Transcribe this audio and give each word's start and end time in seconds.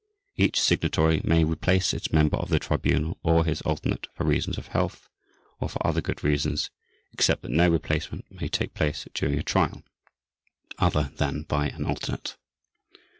Each 0.35 0.59
Signatory 0.59 1.21
may 1.23 1.43
replace 1.43 1.93
its 1.93 2.11
member 2.11 2.35
of 2.35 2.49
the 2.49 2.57
Tribunal 2.57 3.19
or 3.21 3.45
his 3.45 3.61
alternate 3.61 4.07
for 4.15 4.23
reasons 4.25 4.57
of 4.57 4.69
health 4.69 5.07
or 5.59 5.69
for 5.69 5.85
other 5.85 6.01
good 6.01 6.23
reasons, 6.23 6.71
except 7.13 7.43
that 7.43 7.51
no 7.51 7.69
replacement 7.69 8.25
may 8.31 8.47
take 8.47 8.73
place 8.73 9.07
during 9.13 9.37
a 9.37 9.43
Trial, 9.43 9.83
other 10.79 11.11
than 11.17 11.43
by 11.43 11.67
an 11.69 11.85
alternate. 11.85 12.35